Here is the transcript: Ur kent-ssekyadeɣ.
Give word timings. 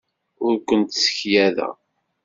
Ur 0.45 0.53
kent-ssekyadeɣ. 0.67 1.73